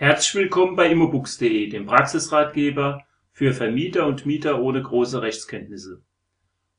[0.00, 6.00] Herzlich willkommen bei immobooks.de, dem Praxisratgeber für Vermieter und Mieter ohne große Rechtskenntnisse.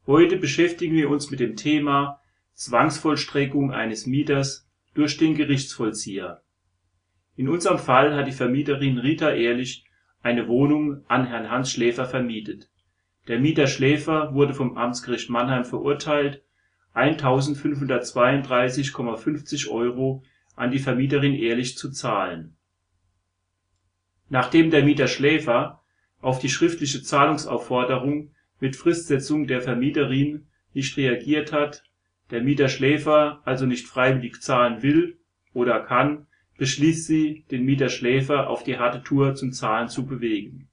[0.08, 2.20] Heute beschäftigen wir uns mit dem Thema
[2.56, 6.42] Zwangsvollstreckung eines Mieters durch den Gerichtsvollzieher.
[7.36, 9.86] In unserem Fall hat die Vermieterin Rita Ehrlich
[10.24, 12.72] eine Wohnung an Herrn Hans Schläfer vermietet.
[13.28, 16.42] Der Mieter Schläfer wurde vom Amtsgericht Mannheim verurteilt,
[16.96, 20.24] 1.532,50 Euro
[20.56, 22.58] an die Vermieterin Ehrlich zu zahlen.
[24.32, 25.84] Nachdem der Mieter Schläfer
[26.22, 28.32] auf die schriftliche Zahlungsaufforderung
[28.62, 31.84] mit Fristsetzung der Vermieterin nicht reagiert hat,
[32.30, 35.20] der Mieter Schläfer also nicht freiwillig zahlen will
[35.54, 36.28] oder kann,
[36.58, 40.70] beschließt sie, den Mieter Schläfer auf die harte Tour zum Zahlen zu bewegen,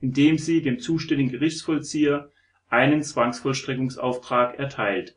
[0.00, 2.32] indem sie dem zuständigen Gerichtsvollzieher
[2.68, 5.14] einen Zwangsvollstreckungsauftrag erteilt.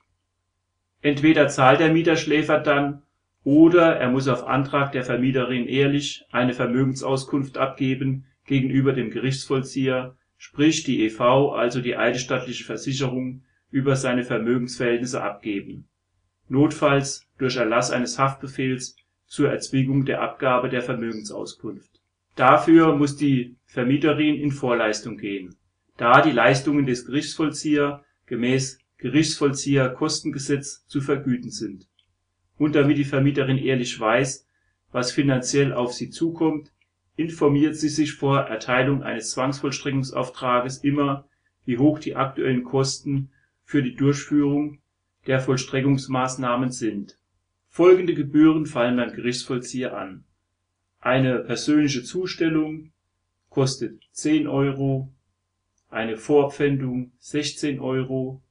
[1.02, 3.02] Entweder zahlt der Mieter Schläfer dann
[3.44, 10.84] oder er muss auf Antrag der Vermieterin Ehrlich eine Vermögensauskunft abgeben gegenüber dem Gerichtsvollzieher, sprich
[10.84, 15.88] die e.V., also die eidesstattliche Versicherung über seine Vermögensverhältnisse abgeben,
[16.48, 22.02] notfalls durch Erlass eines Haftbefehls zur Erzwingung der Abgabe der Vermögensauskunft.
[22.36, 25.56] Dafür muss die Vermieterin in Vorleistung gehen,
[25.98, 31.88] da die Leistungen des Gerichtsvollzieher gemäß Gerichtsvollzieherkostengesetz zu vergüten sind.
[32.60, 34.46] Und damit die Vermieterin ehrlich weiß,
[34.92, 36.72] was finanziell auf sie zukommt,
[37.16, 41.26] informiert sie sich vor Erteilung eines Zwangsvollstreckungsauftrages immer,
[41.66, 43.32] wie hoch die aktuellen Kosten
[43.64, 44.80] für die Durchführung
[45.26, 47.18] der Vollstreckungsmaßnahmen sind.
[47.70, 50.26] Folgende Gebühren fallen beim Gerichtsvollzieher an:
[51.00, 52.92] Eine persönliche Zustellung
[53.50, 55.14] kostet 10 Euro,
[55.90, 58.42] eine Vorpfändung 16 Euro,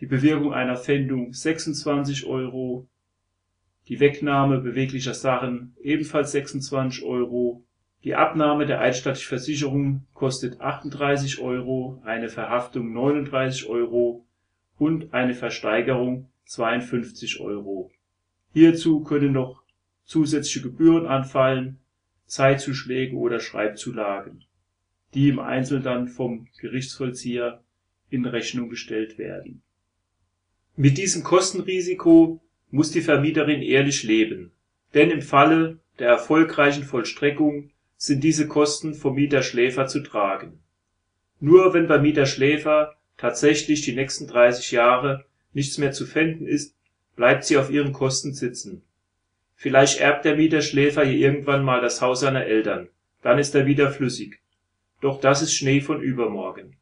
[0.00, 2.88] die Bewirkung einer Pfändung 26 Euro,
[3.88, 7.64] die Wegnahme beweglicher Sachen ebenfalls 26 Euro,
[8.02, 14.26] die Abnahme der eidesstattlichen Versicherung kostet 38 Euro, eine Verhaftung 39 Euro
[14.78, 17.90] und eine Versteigerung 52 Euro.
[18.52, 19.62] Hierzu können noch
[20.04, 21.78] zusätzliche Gebühren anfallen,
[22.26, 24.44] Zeitzuschläge oder Schreibzulagen,
[25.14, 27.62] die im Einzelnen dann vom Gerichtsvollzieher
[28.08, 29.62] in Rechnung gestellt werden.
[30.76, 32.40] Mit diesem Kostenrisiko
[32.70, 34.52] muss die Vermieterin ehrlich leben,
[34.94, 40.60] denn im Falle der erfolgreichen Vollstreckung sind diese Kosten vom Mieter Schläfer zu tragen.
[41.40, 46.76] Nur wenn beim Mieter Schläfer tatsächlich die nächsten 30 Jahre nichts mehr zu pfänden ist,
[47.14, 48.82] bleibt sie auf ihren Kosten sitzen.
[49.54, 52.88] Vielleicht erbt der Mieter Schläfer hier irgendwann mal das Haus seiner Eltern,
[53.22, 54.40] dann ist er wieder flüssig.
[55.00, 56.76] Doch das ist Schnee von übermorgen.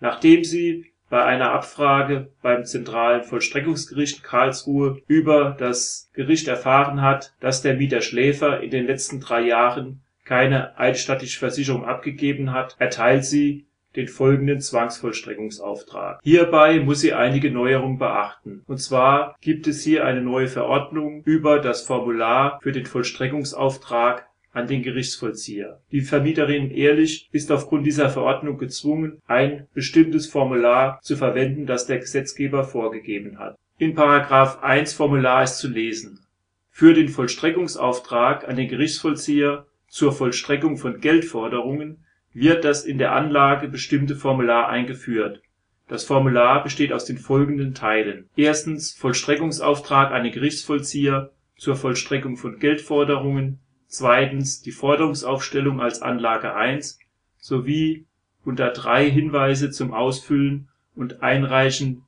[0.00, 7.62] Nachdem sie bei einer Abfrage beim Zentralen Vollstreckungsgericht Karlsruhe über das Gericht erfahren hat, dass
[7.62, 13.64] der Mieter Schläfer in den letzten drei Jahren keine eidesstattliche Versicherung abgegeben hat, erteilt sie
[13.96, 16.20] den folgenden Zwangsvollstreckungsauftrag.
[16.22, 18.62] Hierbei muss sie einige Neuerungen beachten.
[18.66, 24.27] Und zwar gibt es hier eine neue Verordnung über das Formular für den Vollstreckungsauftrag
[24.58, 25.80] an den Gerichtsvollzieher.
[25.92, 31.98] Die Vermieterin Ehrlich ist aufgrund dieser Verordnung gezwungen, ein bestimmtes Formular zu verwenden, das der
[31.98, 33.56] Gesetzgeber vorgegeben hat.
[33.78, 33.94] In§
[34.60, 36.26] 1 Formular ist zu lesen:
[36.70, 43.68] Für den Vollstreckungsauftrag an den Gerichtsvollzieher zur Vollstreckung von Geldforderungen wird das in der Anlage
[43.68, 45.40] bestimmte Formular eingeführt.
[45.86, 52.58] Das Formular besteht aus den folgenden Teilen: Erstens Vollstreckungsauftrag an den Gerichtsvollzieher zur Vollstreckung von
[52.58, 56.98] Geldforderungen zweitens die Forderungsaufstellung als Anlage 1
[57.38, 58.06] sowie
[58.44, 62.04] unter 3 Hinweise zum Ausfüllen und Einreichen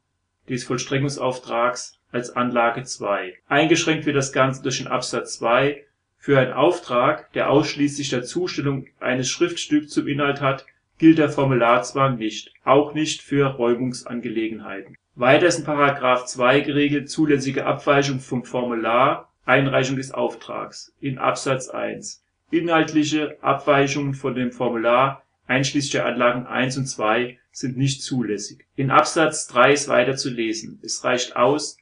[0.49, 3.35] des Vollstreckungsauftrags als Anlage 2.
[3.49, 5.85] Eingeschränkt wird das Ganze durch den Absatz 2
[6.19, 10.67] Für einen Auftrag, der ausschließlich der Zustellung eines Schriftstücks zum Inhalt hat,
[10.99, 14.97] gilt der Formularzwang nicht, auch nicht für Räumungsangelegenheiten.
[15.15, 15.65] Weiter ist in§
[16.27, 22.23] 2 geregelt zulässige Abweichung vom Formular Einreichung des Auftrags in Absatz 1.
[22.51, 28.67] Inhaltliche Abweichungen von dem Formular einschließlich der Anlagen 1 und 2 sind nicht zulässig.
[28.77, 31.77] In Absatz 3 ist weiter zu lesen: Es reicht aus,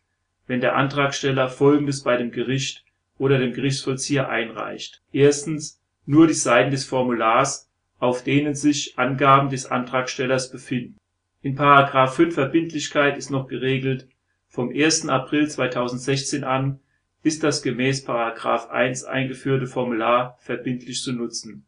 [0.47, 2.85] wenn der Antragsteller Folgendes bei dem Gericht
[3.19, 7.69] oder dem Gerichtsvollzieher einreicht: Erstens nur die Seiten des Formulars,
[7.99, 10.97] auf denen sich Angaben des Antragstellers befinden.
[11.43, 11.57] In§
[12.09, 14.09] 5 Verbindlichkeit ist noch geregelt:
[14.49, 15.09] Vom 1.
[15.09, 16.81] April 2016 an
[17.23, 18.07] ist das gemäß§
[18.69, 21.67] 1 eingeführte Formular verbindlich zu nutzen.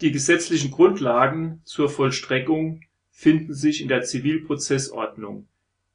[0.00, 5.48] Die gesetzlichen Grundlagen zur Vollstreckung finden sich in der Zivilprozessordnung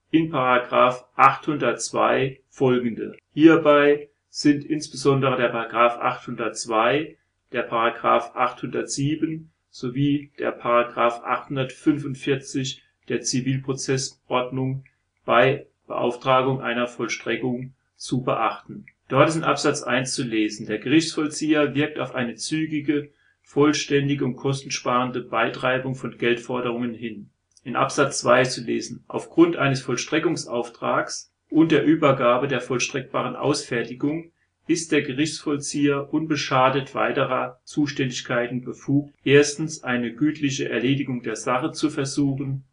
[0.10, 0.32] in§
[1.16, 3.16] 802 folgende.
[3.34, 5.54] Hierbei sind insbesondere der§
[6.00, 7.18] 802,
[7.52, 7.70] der§
[8.36, 10.60] 807 sowie der§
[10.96, 14.86] 845 der Zivilprozessordnung
[15.26, 18.88] bei Beauftragung einer Vollstreckung zu beachten.
[19.10, 23.12] Dort ist in Absatz 1 zu lesen: Der Gerichtsvollzieher wirkt auf eine zügige,
[23.44, 27.30] vollständige und kostensparende Beitreibung von Geldforderungen hin.
[27.64, 34.32] In Absatz 2 zu lesen: Aufgrund eines Vollstreckungsauftrags und der Übergabe der vollstreckbaren Ausfertigung
[34.66, 42.64] ist der Gerichtsvollzieher unbeschadet weiterer Zuständigkeiten befugt, erstens eine gütliche Erledigung der Sache zu versuchen,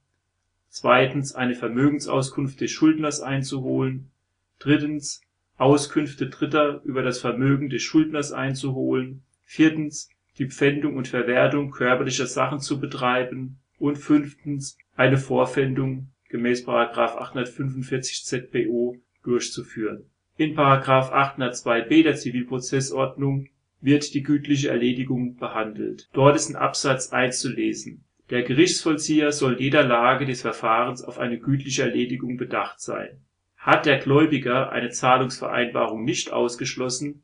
[0.69, 4.11] zweitens eine Vermögensauskunft des Schuldners einzuholen,
[4.59, 5.21] drittens
[5.57, 10.09] Auskünfte Dritter über das Vermögen des Schuldners einzuholen, viertens
[10.39, 16.67] die Pfändung und Verwertung körperlicher Sachen zu betreiben und fünftens eine Vorpfändung gemäß§
[16.97, 20.05] 845 ZPO durchzuführen.
[20.37, 20.55] In§
[20.87, 23.49] 802b der Zivilprozessordnung
[23.81, 26.09] wird die gütliche Erledigung behandelt.
[26.13, 31.19] Dort ist in Absatz 1 zu lesen: Der Gerichtsvollzieher soll jeder Lage des Verfahrens auf
[31.19, 33.23] eine gütliche Erledigung bedacht sein.
[33.59, 37.23] Hat der Gläubiger eine Zahlungsvereinbarung nicht ausgeschlossen,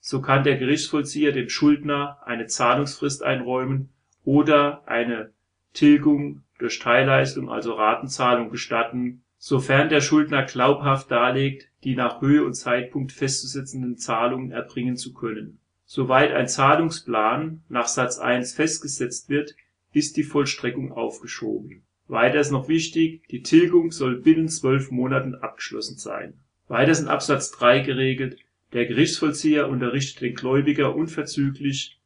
[0.00, 3.90] so kann der Gerichtsvollzieher dem Schuldner eine Zahlungsfrist einräumen
[4.24, 5.32] oder eine
[5.72, 12.54] Tilgung durch Teilleistung also Ratenzahlung gestatten, sofern der Schuldner glaubhaft darlegt, die nach Höhe und
[12.54, 15.60] Zeitpunkt festzusetzenden Zahlungen erbringen zu können.
[15.84, 19.54] Soweit ein Zahlungsplan nach Satz 1 festgesetzt wird,
[19.92, 21.86] ist die Vollstreckung aufgeschoben.
[22.08, 26.34] Weiter ist noch wichtig, die Tilgung soll binnen zwölf Monaten abgeschlossen sein.
[26.68, 28.38] Weiter ist in Absatz 3 geregelt,
[28.72, 31.98] der Gerichtsvollzieher unterrichtet den Gläubiger unverzüglich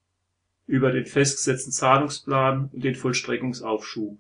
[0.67, 4.19] über den festgesetzten Zahlungsplan und den Vollstreckungsaufschub.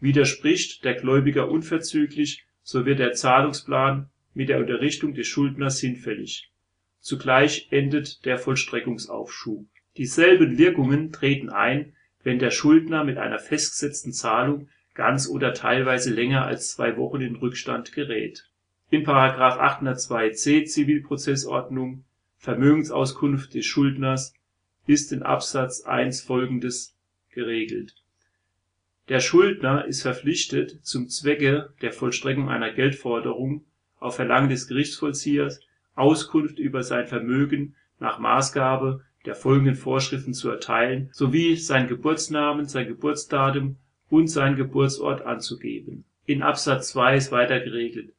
[0.00, 6.50] Widerspricht der Gläubiger unverzüglich, so wird der Zahlungsplan mit der Unterrichtung des Schuldners hinfällig.
[7.00, 9.66] Zugleich endet der Vollstreckungsaufschub.
[9.96, 16.46] Dieselben Wirkungen treten ein, wenn der Schuldner mit einer festgesetzten Zahlung ganz oder teilweise länger
[16.46, 18.48] als zwei Wochen in Rückstand gerät.
[18.90, 22.04] In§ 802c Zivilprozessordnung
[22.36, 24.34] Vermögensauskunft des Schuldners
[24.86, 26.96] ist in Absatz 1 folgendes
[27.30, 27.94] geregelt:
[29.08, 33.64] Der Schuldner ist verpflichtet, zum Zwecke der Vollstreckung einer Geldforderung
[33.98, 35.60] auf Verlangen des Gerichtsvollziehers
[35.94, 42.86] Auskunft über sein Vermögen nach Maßgabe der folgenden Vorschriften zu erteilen sowie seinen Geburtsnamen, sein
[42.86, 43.78] Geburtsdatum
[44.14, 46.04] und seinen Geburtsort anzugeben.
[46.24, 48.12] In Absatz 2 ist weiter geregelt: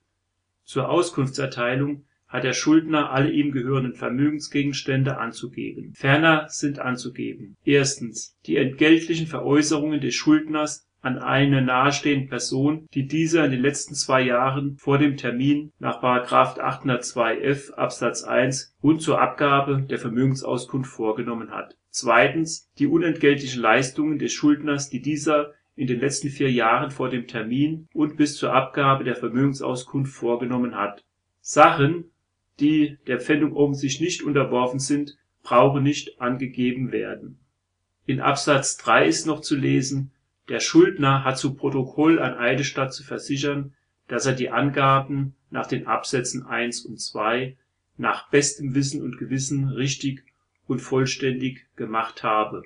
[0.65, 5.93] Zur Auskunftserteilung hat der Schuldner alle ihm gehörenden Vermögensgegenstände anzugeben.
[5.95, 13.45] Ferner sind anzugeben: erstens die entgeltlichen Veräußerungen des Schuldners an eine nahestehende Person, die dieser
[13.45, 16.01] in den letzten zwei Jahren vor dem Termin nach§
[16.59, 21.77] 802f Absatz 1 und zur Abgabe der Vermögensauskunft vorgenommen hat.
[21.91, 27.27] zweitens die unentgeltlichen Leistungen des Schuldners, die dieser in den letzten vier Jahren vor dem
[27.27, 31.03] Termin und bis zur Abgabe der Vermögensauskunft vorgenommen hat.
[31.41, 32.05] Sachen,
[32.59, 37.39] die der Pfändung offensichtlich nicht unterworfen sind, brauchen nicht angegeben werden.
[38.05, 40.11] In Absatz 3 ist noch zu lesen
[40.49, 43.73] der Schuldner hat zu Protokoll an Eidesstatt zu versichern,
[44.07, 47.57] dass er die Angaben nach den Absätzen 1 und 2
[47.97, 50.23] nach bestem Wissen und Gewissen richtig
[50.67, 52.63] und vollständig gemacht habe.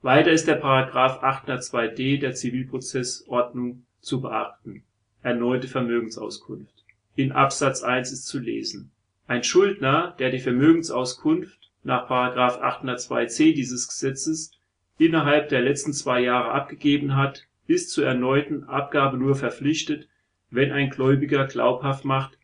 [0.00, 0.62] Weiter ist der§
[0.92, 4.84] 802d der Zivilprozessordnung zu beachten.
[5.22, 6.84] Erneute Vermögensauskunft.
[7.16, 8.92] In Absatz 1 ist zu lesen:
[9.26, 14.52] Ein Schuldner, der die Vermögensauskunft nach§ 802c dieses Gesetzes
[14.98, 20.08] innerhalb der letzten zwei Jahre abgegeben hat, ist zur erneuten Abgabe nur verpflichtet,
[20.50, 22.38] wenn ein Gläubiger glaubhaft macht,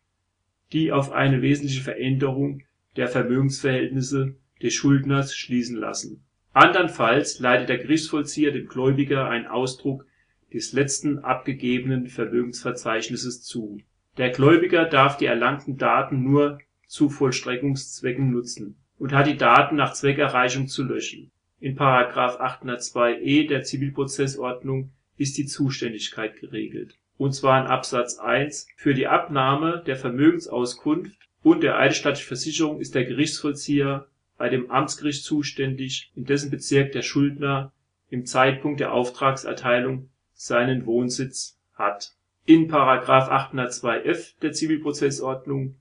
[0.73, 2.65] die auf eine wesentliche Veränderung
[2.97, 6.25] der Vermögensverhältnisse des Schuldners schließen lassen.
[6.55, 10.07] Andernfalls leitet der Gerichtsvollzieher dem Gläubiger einen Ausdruck
[10.53, 13.81] des letzten abgegebenen Vermögensverzeichnisses zu.
[14.17, 19.93] Der Gläubiger darf die erlangten Daten nur zu Vollstreckungszwecken nutzen und hat die Daten nach
[19.93, 21.31] Zweckerreichung zu löschen
[21.65, 21.79] in§
[22.13, 29.83] 802e der Zivilprozessordnung ist die Zuständigkeit geregelt, und zwar in Absatz 1: Für die Abnahme
[29.87, 34.09] der Vermögensauskunft und der eidesstattlichen Versicherung ist der Gerichtsvollzieher
[34.45, 37.73] bei dem Amtsgericht zuständig, in dessen Bezirk der Schuldner
[38.11, 42.13] im Zeitpunkt der Auftragserteilung seinen Wohnsitz hat.
[42.45, 42.71] In§
[43.07, 45.77] 802f der Zivilprozessordnung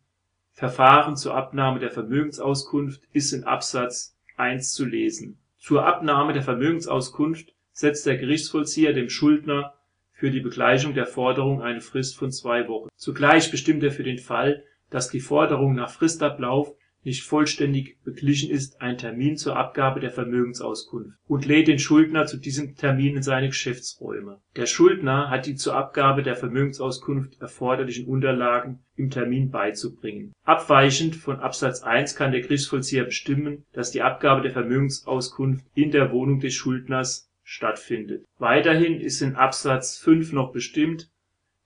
[0.54, 7.54] Verfahren zur Abnahme der Vermögensauskunft ist in Absatz 1 zu lesen zur Abnahme der Vermögensauskunft
[7.74, 9.74] setzt der Gerichtsvollzieher dem Schuldner
[10.14, 12.88] für die Begleichung der Forderung eine Frist von zwei Wochen.
[12.96, 18.82] Zugleich bestimmt er für den Fall, dass die Forderung nach Fristablauf nicht vollständig beglichen ist,
[18.82, 23.48] einen Termin zur Abgabe der Vermögensauskunft und lädt den Schuldner zu diesem Termin in seine
[23.48, 24.40] Geschäftsräume.
[24.56, 30.34] Der Schuldner hat die zur Abgabe der Vermögensauskunft erforderlichen Unterlagen im Termin beizubringen.
[30.44, 36.12] Abweichend von Absatz 1 kann der Gerichtsvollzieher bestimmen, dass die Abgabe der Vermögensauskunft in der
[36.12, 38.26] Wohnung des Schuldners stattfindet.
[38.40, 41.10] Weiterhin ist in Absatz 5 noch bestimmt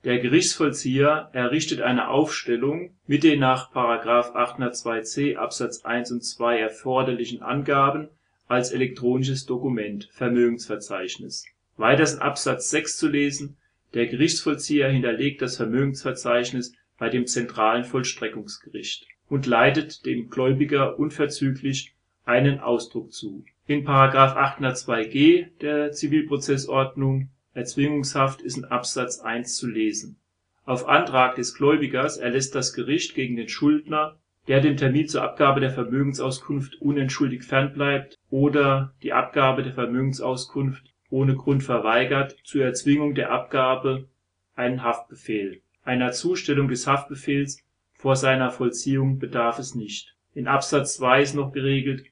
[0.04, 3.74] der Gerichtsvollzieher errichtet eine Aufstellung mit den nach§
[4.06, 8.10] 802c Absatz 1 und 2 erforderlichen Angaben
[8.48, 11.46] als elektronisches Dokument (Vermögensverzeichnis).
[11.78, 13.58] Weiters in Absatz 6 zu lesen:
[13.94, 21.94] Der Gerichtsvollzieher hinterlegt das Vermögensverzeichnis bei dem zentralen Vollstreckungsgericht und leitet dem Gläubiger unverzüglich
[22.26, 23.44] einen Ausdruck zu.
[23.68, 30.20] In§ 802g der Zivilprozessordnung Erzwingungshaft ist in Absatz 1 zu lesen.
[30.64, 35.60] Auf Antrag des Gläubigers erlässt das Gericht gegen den Schuldner, der dem Termin zur Abgabe
[35.60, 43.32] der Vermögensauskunft unentschuldigt fernbleibt oder die Abgabe der Vermögensauskunft ohne Grund verweigert, zur Erzwingung der
[43.32, 44.08] Abgabe
[44.56, 45.62] einen Haftbefehl.
[45.84, 50.16] Einer Zustellung des Haftbefehls vor seiner Vollziehung bedarf es nicht.
[50.36, 52.06] In Absatz 2 ist noch geregelt,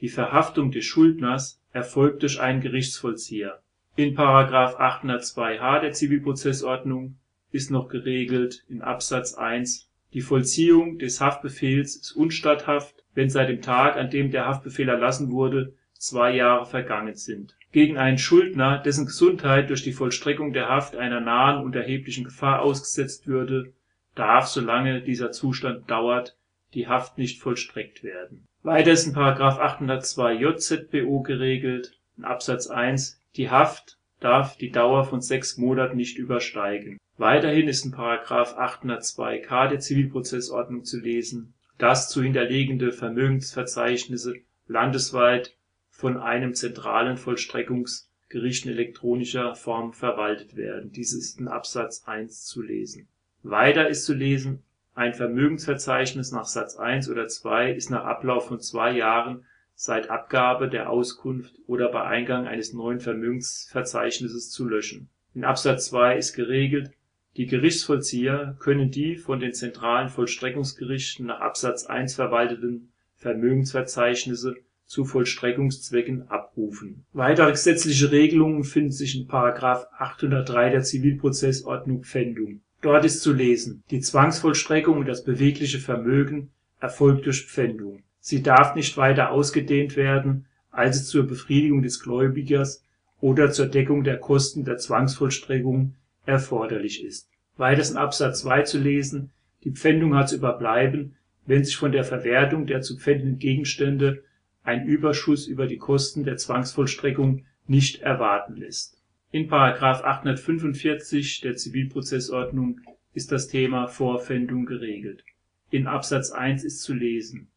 [0.00, 3.62] die Verhaftung des Schuldners erfolgt durch einen Gerichtsvollzieher
[4.02, 4.16] in§
[4.76, 7.16] 802h der Zivilprozessordnung
[7.52, 13.60] ist noch geregelt in Absatz 1: Die Vollziehung des Haftbefehls ist unstatthaft, wenn seit dem
[13.60, 17.56] Tag, an dem der Haftbefehl erlassen wurde, zwei Jahre vergangen sind.
[17.72, 22.62] Gegen einen Schuldner, dessen Gesundheit durch die Vollstreckung der Haft einer nahen und erheblichen Gefahr
[22.62, 23.72] ausgesetzt würde,
[24.14, 26.36] darf, solange dieser Zustand dauert,
[26.72, 28.46] die Haft nicht vollstreckt werden.
[28.62, 35.20] Weiter ist in§ 802 JZBO geregelt in Absatz 1 die Haft darf die Dauer von
[35.20, 36.98] sechs Monaten nicht übersteigen.
[37.16, 37.92] Weiterhin ist in§
[38.26, 44.34] 802k der Zivilprozessordnung zu lesen, dass zu hinterlegende Vermögensverzeichnisse
[44.66, 45.56] landesweit
[45.88, 50.92] von einem zentralen Vollstreckungsgericht in elektronischer Form verwaltet werden.
[50.92, 53.08] Dies ist in Absatz 1 zu lesen.
[53.42, 54.62] Weiter ist zu lesen,
[54.94, 59.46] ein Vermögensverzeichnis nach Satz 1 oder 2 ist nach Ablauf von zwei Jahren
[59.82, 65.08] seit Abgabe der Auskunft oder bei Eingang eines neuen Vermögensverzeichnisses zu löschen.
[65.32, 66.90] In Absatz 2 ist geregelt,
[67.38, 76.28] die Gerichtsvollzieher können die von den zentralen Vollstreckungsgerichten nach Absatz 1 verwalteten Vermögensverzeichnisse zu Vollstreckungszwecken
[76.28, 77.06] abrufen.
[77.14, 79.28] Weitere gesetzliche Regelungen finden sich in§
[79.96, 82.60] 803 der Zivilprozessordnung Pfändung.
[82.82, 88.74] Dort ist zu lesen: Die Zwangsvollstreckung und das bewegliche Vermögen erfolgt durch Pfändung Sie darf
[88.74, 92.84] nicht weiter ausgedehnt werden, als es zur Befriedigung des Gläubigers
[93.20, 95.94] oder zur Deckung der Kosten der Zwangsvollstreckung
[96.26, 97.30] erforderlich ist.
[97.56, 99.30] Weiters in Absatz 2 zu lesen:
[99.64, 104.22] Die Pfändung hat zu überbleiben, wenn sich von der Verwertung der zu pfändenden Gegenstände
[104.62, 109.00] ein Überschuss über die Kosten der Zwangsvollstreckung nicht erwarten lässt.
[109.32, 112.80] In§ 845 der Zivilprozessordnung
[113.14, 115.24] ist das Thema Vorpfändung geregelt.
[115.70, 117.49] In Absatz 1 ist zu lesen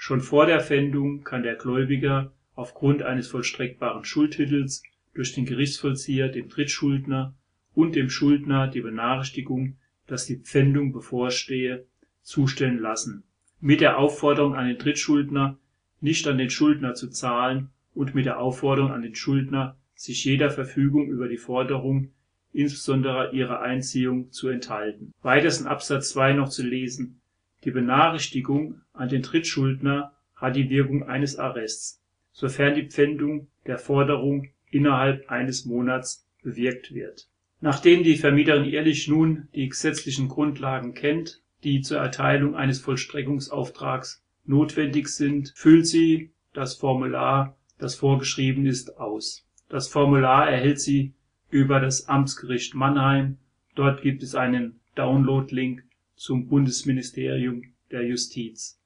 [0.00, 6.48] Schon vor der Pfändung kann der Gläubiger aufgrund eines vollstreckbaren Schuldtitels durch den Gerichtsvollzieher dem
[6.48, 7.34] Drittschuldner
[7.74, 9.76] und dem Schuldner die Benachrichtigung,
[10.06, 11.84] dass die Pfändung bevorstehe,
[12.22, 13.24] zustellen lassen,
[13.60, 15.58] mit der Aufforderung an den Drittschuldner,
[16.00, 20.50] nicht an den Schuldner zu zahlen und mit der Aufforderung an den Schuldner, sich jeder
[20.50, 22.12] Verfügung über die Forderung,
[22.52, 25.12] insbesondere ihrer Einziehung, zu enthalten.
[25.22, 27.20] Weiters in Absatz 2 noch zu lesen
[27.64, 34.48] die Benachrichtigung an den Drittschuldner hat die Wirkung eines Arrests, sofern die Pfändung der Forderung
[34.70, 37.28] innerhalb eines Monats bewirkt wird.
[37.60, 45.08] Nachdem die Vermieterin Ehrlich nun die gesetzlichen Grundlagen kennt, die zur Erteilung eines Vollstreckungsauftrags notwendig
[45.08, 49.44] sind, füllt sie das Formular, das vorgeschrieben ist, aus.
[49.68, 51.14] Das Formular erhält sie
[51.50, 53.38] über das Amtsgericht Mannheim.
[53.74, 55.84] Dort gibt es einen Download-Link
[56.18, 58.78] zum Bundesministerium der Justiz.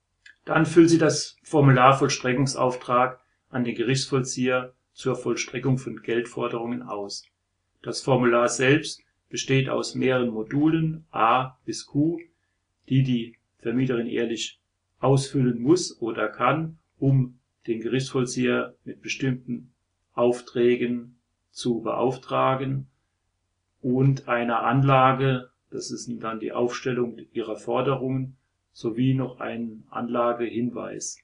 [0.44, 7.24] Dann füllt sie das Formular Vollstreckungsauftrag an den Gerichtsvollzieher zur Vollstreckung von Geldforderungen aus.
[7.82, 12.18] Das Formular selbst besteht aus mehreren Modulen A bis Q,
[12.88, 14.60] die die Vermieterin ehrlich
[14.98, 19.72] ausfüllen muss oder kann, um den Gerichtsvollzieher mit bestimmten
[20.12, 21.16] Aufträgen
[21.50, 22.88] zu beauftragen
[23.80, 28.36] und einer Anlage das ist dann die Aufstellung ihrer Forderungen
[28.72, 31.18] sowie noch ein Anlagehinweis.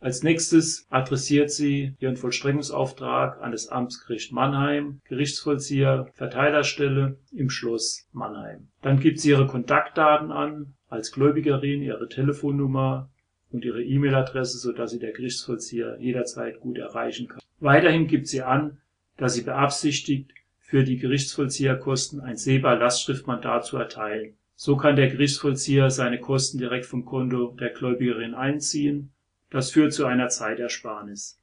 [0.00, 8.68] Als nächstes adressiert sie ihren Vollstreckungsauftrag an das Amtsgericht Mannheim, Gerichtsvollzieher, Verteilerstelle im Schloss Mannheim.
[8.80, 13.10] Dann gibt sie ihre Kontaktdaten an, als Gläubigerin Ihre Telefonnummer
[13.50, 17.40] und Ihre E-Mail-Adresse, sodass Sie der Gerichtsvollzieher jederzeit gut erreichen kann.
[17.60, 18.78] Weiterhin gibt sie an,
[19.16, 20.32] dass sie beabsichtigt,
[20.70, 24.36] für die Gerichtsvollzieherkosten ein SEBA-Lastschriftmandat zu erteilen.
[24.54, 29.10] So kann der Gerichtsvollzieher seine Kosten direkt vom Konto der Gläubigerin einziehen.
[29.50, 31.40] Das führt zu einer Zeitersparnis.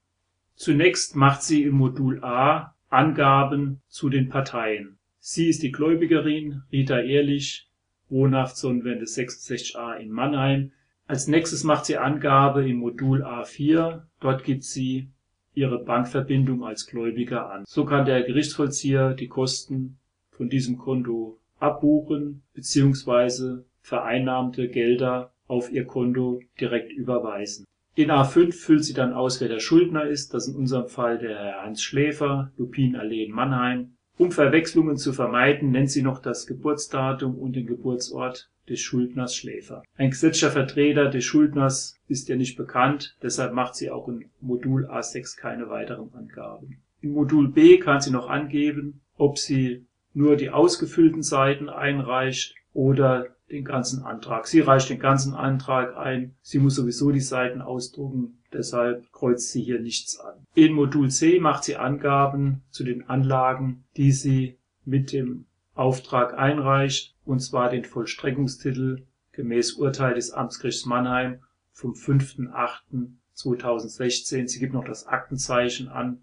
[0.55, 4.97] Zunächst macht sie im Modul A Angaben zu den Parteien.
[5.19, 7.69] Sie ist die Gläubigerin Rita Ehrlich,
[8.07, 10.71] Wohnhaft Sonnenwende 66a in Mannheim.
[11.05, 14.03] Als nächstes macht sie Angabe im Modul A4.
[14.21, 15.09] Dort gibt sie
[15.57, 17.63] ihre Bankverbindung als Gläubiger an.
[17.65, 19.97] So kann der Gerichtsvollzieher die Kosten
[20.29, 23.63] von diesem Konto abbuchen bzw.
[23.81, 27.65] vereinnahmte Gelder auf ihr Konto direkt überweisen.
[27.95, 30.35] In A5 füllt sie dann aus, wer der Schuldner ist.
[30.35, 33.95] Das in unserem Fall der Herr Hans Schläfer, Lupinallee in Mannheim.
[34.19, 39.83] Um Verwechslungen zu vermeiden, nennt sie noch das Geburtsdatum und den Geburtsort des Schuldners Schläfer.
[39.95, 44.85] Ein gesetzlicher Vertreter des Schuldners ist ihr nicht bekannt, deshalb macht sie auch in Modul
[44.87, 46.81] A6 keine weiteren Angaben.
[47.01, 53.27] Im Modul B kann sie noch angeben, ob sie nur die ausgefüllten Seiten einreicht oder
[53.49, 54.47] den ganzen Antrag.
[54.47, 56.35] Sie reicht den ganzen Antrag ein.
[56.41, 58.39] Sie muss sowieso die Seiten ausdrucken.
[58.51, 60.45] Deshalb kreuzt sie hier nichts an.
[60.53, 65.45] In Modul C macht sie Angaben zu den Anlagen, die sie mit dem
[65.77, 71.39] Auftrag einreicht, und zwar den Vollstreckungstitel gemäß Urteil des Amtsgerichts Mannheim
[71.71, 74.47] vom 5.8.2016.
[74.47, 76.21] Sie gibt noch das Aktenzeichen an.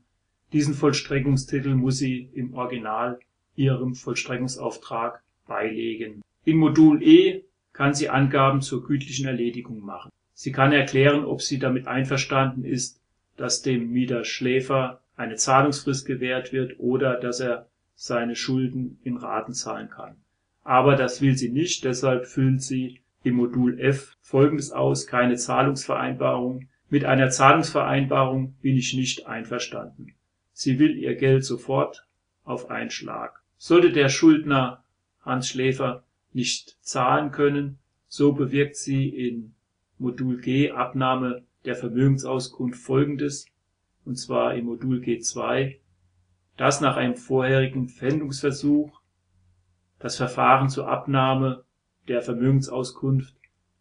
[0.52, 3.18] Diesen Vollstreckungstitel muss sie im Original
[3.54, 6.22] ihrem Vollstreckungsauftrag beilegen.
[6.44, 10.10] In Modul E kann sie Angaben zur gütlichen Erledigung machen.
[10.34, 13.00] Sie kann erklären, ob sie damit einverstanden ist,
[13.36, 19.52] dass dem Mieter Schläfer eine Zahlungsfrist gewährt wird oder dass er seine Schulden in Raten
[19.52, 20.16] zahlen kann.
[20.62, 26.68] Aber das will sie nicht, deshalb füllt sie im Modul F Folgendes aus, keine Zahlungsvereinbarung.
[26.88, 30.14] Mit einer Zahlungsvereinbarung bin ich nicht einverstanden.
[30.52, 32.06] Sie will ihr Geld sofort
[32.44, 33.42] auf einen Schlag.
[33.56, 34.84] Sollte der Schuldner
[35.22, 39.54] Hans Schläfer nicht zahlen können, so bewirkt sie in
[39.98, 43.46] Modul G Abnahme der Vermögensauskunft folgendes,
[44.04, 45.76] und zwar im Modul G2
[46.56, 49.00] dass nach einem vorherigen Pfändungsversuch
[49.98, 51.64] das Verfahren zur Abnahme
[52.08, 53.34] der Vermögensauskunft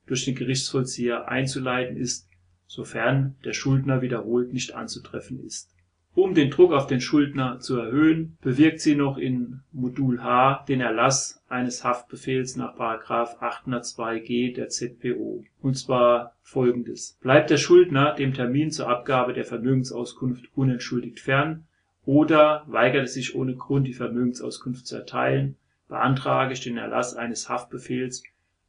[0.05, 2.29] durch den Gerichtsvollzieher einzuleiten ist,
[2.67, 5.73] sofern der Schuldner wiederholt nicht anzutreffen ist.
[6.15, 10.79] Um den Druck auf den Schuldner zu erhöhen, bewirkt sie noch in Modul H den
[10.79, 15.43] Erlass eines Haftbefehls nach 802g der ZPO.
[15.61, 17.17] Und zwar folgendes.
[17.21, 21.65] Bleibt der Schuldner dem Termin zur Abgabe der Vermögensauskunft unentschuldigt fern,
[22.05, 25.55] oder weigert es sich ohne Grund, die Vermögensauskunft zu erteilen,
[25.87, 28.23] beantrage ich den Erlass eines Haftbefehls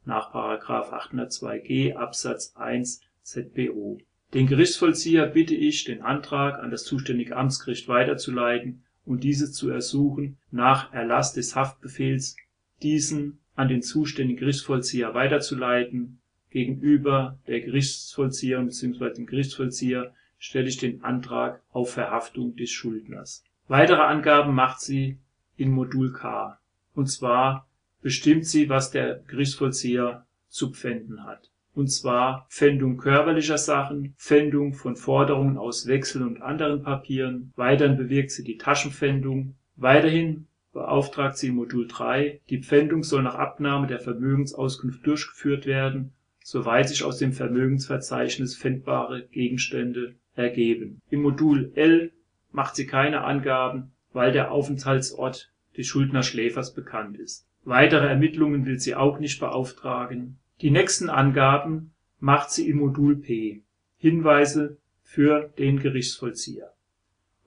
[0.05, 3.99] nach§ 802g Absatz 1 ZBO.
[4.35, 10.39] Den Gerichtsvollzieher bitte ich, den Antrag an das zuständige Amtsgericht weiterzuleiten und dieses zu ersuchen,
[10.51, 12.37] nach Erlass des Haftbefehls
[12.83, 16.19] diesen an den zuständigen Gerichtsvollzieher weiterzuleiten.
[16.51, 19.15] Gegenüber der Gerichtsvollzieherin bzw.
[19.15, 23.45] dem Gerichtsvollzieher stelle ich den Antrag auf Verhaftung des Schuldners.
[23.69, 25.19] Weitere Angaben macht sie
[25.57, 26.59] in Modul K.
[26.95, 27.69] Und zwar
[28.03, 31.51] bestimmt sie, was der Gerichtsvollzieher zu pfänden hat.
[31.75, 37.53] Und zwar Pfändung körperlicher Sachen, Pfändung von Forderungen aus Wechseln und anderen Papieren.
[37.57, 39.57] Weiterhin bewirkt sie die Taschenpfändung.
[39.77, 46.13] Weiterhin beauftragt sie in Modul 3, die Pfändung soll nach Abnahme der Vermögensauskunft durchgeführt werden,
[46.43, 51.01] soweit sich aus dem Vermögensverzeichnis pfändbare Gegenstände ergeben.
[51.11, 52.13] Im Modul L
[52.53, 57.47] macht sie keine Angaben, weil der Aufenthaltsort des Schuldnerschläfers bekannt ist.
[57.65, 60.39] Weitere Ermittlungen will sie auch nicht beauftragen.
[60.61, 63.63] Die nächsten Angaben macht sie im Modul P
[63.97, 66.73] (Hinweise für den Gerichtsvollzieher),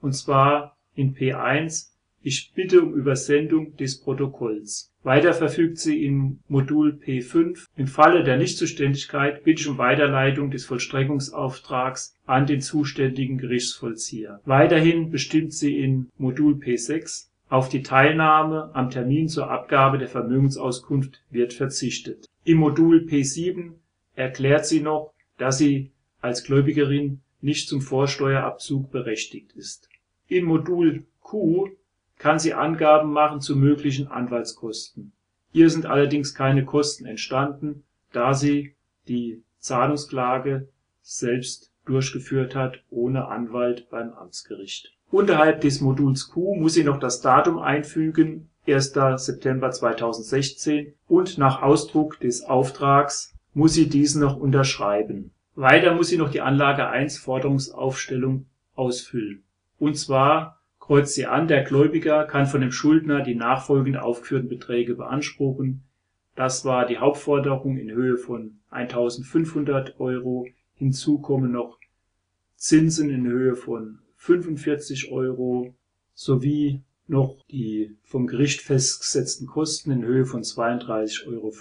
[0.00, 4.92] und zwar in P1 ich bitte um Übersendung des Protokolls.
[5.02, 10.64] Weiter verfügt sie im Modul P5 Im Falle der Nichtzuständigkeit bitte ich um Weiterleitung des
[10.66, 14.40] Vollstreckungsauftrags an den zuständigen Gerichtsvollzieher.
[14.44, 21.22] Weiterhin bestimmt sie in Modul P6 Auf die Teilnahme am Termin zur Abgabe der Vermögensauskunft
[21.30, 22.26] wird verzichtet.
[22.44, 23.72] Im Modul P7
[24.14, 29.88] erklärt sie noch, dass sie als Gläubigerin nicht zum Vorsteuerabzug berechtigt ist.
[30.26, 31.68] Im Modul Q
[32.18, 35.12] kann sie Angaben machen zu möglichen Anwaltskosten.
[35.52, 38.74] Ihr sind allerdings keine Kosten entstanden, da sie
[39.06, 40.68] die Zahlungsklage
[41.00, 44.92] selbst durchgeführt hat, ohne Anwalt beim Amtsgericht.
[45.10, 48.92] Unterhalb des Moduls Q muss sie noch das Datum einfügen, 1.
[49.16, 55.32] September 2016 und nach Ausdruck des Auftrags muss sie diesen noch unterschreiben.
[55.54, 59.44] Weiter muss sie noch die Anlage 1 Forderungsaufstellung ausfüllen.
[59.78, 60.57] Und zwar
[60.88, 65.82] kreuzt sie an, der Gläubiger kann von dem Schuldner die nachfolgend aufgeführten Beträge beanspruchen.
[66.34, 70.46] Das war die Hauptforderung in Höhe von 1.500 Euro.
[70.76, 71.78] Hinzu kommen noch
[72.56, 75.74] Zinsen in Höhe von 45 Euro
[76.14, 81.52] sowie noch die vom Gericht festgesetzten Kosten in Höhe von 32,50 Euro,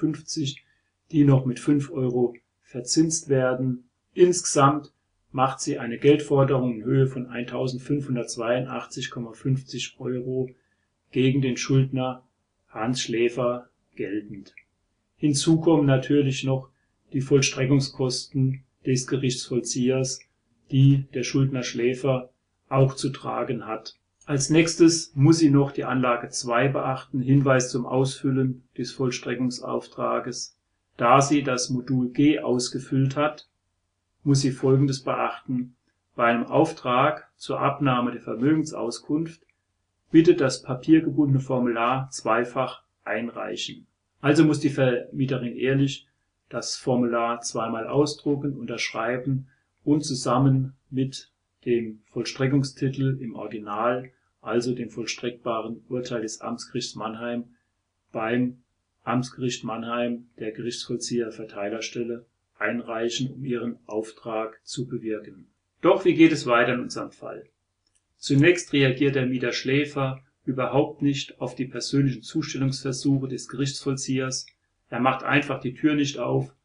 [1.11, 3.89] die noch mit 5 Euro verzinst werden.
[4.13, 4.93] Insgesamt
[5.37, 10.49] macht sie eine Geldforderung in Höhe von 1.582,50 Euro
[11.11, 12.27] gegen den Schuldner
[12.67, 14.53] Hans Schläfer geltend.
[15.15, 16.67] Hinzu kommen natürlich noch
[17.13, 20.19] die Vollstreckungskosten des Gerichtsvollziehers,
[20.71, 22.33] die der Schuldner Schläfer
[22.67, 23.95] auch zu tragen hat
[24.27, 30.57] als nächstes muss sie noch die Anlage 2 beachten (Hinweis zum Ausfüllen des Vollstreckungsauftrages).
[30.97, 33.47] Da sie das Modul G ausgefüllt hat,
[34.27, 35.77] muss sie Folgendes beachten:
[36.15, 39.41] Bei einem Auftrag zur Abnahme der Vermögensauskunft
[40.11, 43.87] bitte das papiergebundene Formular zweifach einreichen.
[44.19, 46.07] Also muss die Vermieterin ehrlich
[46.49, 49.47] das Formular zweimal ausdrucken, unterschreiben
[49.85, 51.31] und zusammen mit
[51.65, 54.11] dem Vollstreckungstitel im Original
[54.41, 57.55] also dem vollstreckbaren Urteil des Amtsgerichts Mannheim,
[58.11, 58.61] beim
[59.03, 62.25] Amtsgericht Mannheim der Gerichtsvollzieher Verteilerstelle
[62.59, 65.47] einreichen, um ihren Auftrag zu bewirken.
[65.81, 67.47] Doch wie geht es weiter in unserem Fall?
[68.17, 74.47] Zunächst reagiert der Mieter Schläfer überhaupt nicht auf die persönlichen Zustellungsversuche des Gerichtsvollziehers,
[74.89, 76.55] er macht einfach die Tür nicht auf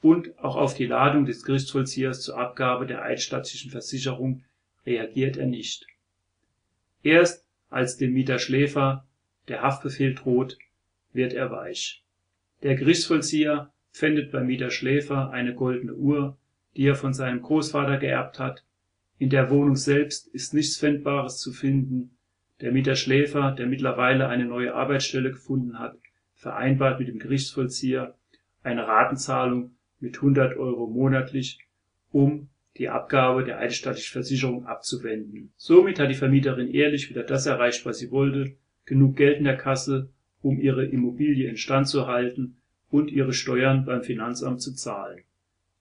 [0.00, 4.44] und auch auf die Ladung des Gerichtsvollziehers zur Abgabe der eidstattlichen Versicherung
[4.84, 5.86] reagiert er nicht
[7.02, 9.06] Erst als dem Mieter Schläfer
[9.46, 10.58] der Haftbefehl droht,
[11.12, 12.02] wird er weich.
[12.62, 16.38] Der Gerichtsvollzieher pfändet beim Mieter Schläfer eine goldene Uhr,
[16.76, 18.64] die er von seinem Großvater geerbt hat.
[19.18, 22.16] In der Wohnung selbst ist nichts Pfändbares zu finden.
[22.60, 25.96] Der Mieter Schläfer, der mittlerweile eine neue Arbeitsstelle gefunden hat,
[26.34, 28.14] vereinbart mit dem Gerichtsvollzieher
[28.62, 31.58] eine Ratenzahlung mit 100 Euro monatlich,
[32.12, 35.52] um die Abgabe der eidesstattlichen Versicherung abzuwenden.
[35.56, 39.56] Somit hat die Vermieterin ehrlich wieder das erreicht, was sie wollte, genug Geld in der
[39.56, 42.58] Kasse, um ihre Immobilie instand zu halten
[42.90, 45.22] und ihre Steuern beim Finanzamt zu zahlen.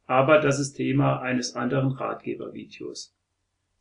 [0.05, 3.15] Aber das ist Thema eines anderen Ratgebervideos.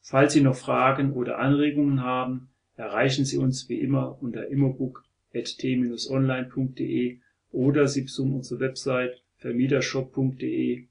[0.00, 7.18] Falls Sie noch Fragen oder Anregungen haben, erreichen Sie uns wie immer unter immobook.t-online.de
[7.52, 10.84] oder Sie besuchen unsere Website vermietershop.de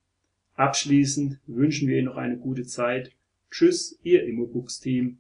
[0.56, 3.12] Abschließend wünschen wir Ihnen noch eine gute Zeit.
[3.52, 5.18] Tschüss, Ihr Immobooks-Team